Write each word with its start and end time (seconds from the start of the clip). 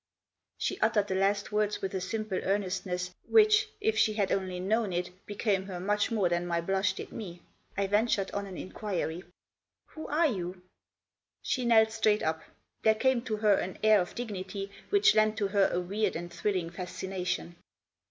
She 0.57 0.79
uttered 0.79 1.09
the 1.09 1.13
last 1.13 1.51
words 1.51 1.79
with 1.79 1.93
a 1.93 2.01
simple 2.01 2.39
earnestness 2.43 3.13
which, 3.27 3.69
if 3.79 3.95
she 3.99 4.13
had 4.13 4.31
only 4.31 4.59
known 4.59 4.91
it, 4.91 5.11
became 5.27 5.67
her 5.67 5.79
much 5.79 6.09
more 6.09 6.27
than 6.27 6.47
my 6.47 6.59
blush 6.59 6.93
did 6.93 7.11
me. 7.11 7.39
I 7.77 7.85
ventured 7.85 8.31
on 8.31 8.47
an 8.47 8.57
inquiry, 8.57 9.23
"Who 9.89 10.07
are 10.07 10.25
you?" 10.25 10.63
She 11.43 11.65
knelt 11.65 11.91
straight 11.91 12.23
up. 12.23 12.41
There 12.81 12.95
came 12.95 13.21
to 13.25 13.35
her 13.37 13.53
an 13.53 13.77
air 13.83 14.01
of 14.01 14.15
dignity 14.15 14.71
which 14.89 15.13
lent 15.13 15.37
to 15.37 15.49
her 15.49 15.69
a 15.71 15.79
weird 15.79 16.15
and 16.15 16.33
thrilling 16.33 16.71
fascination. 16.71 17.55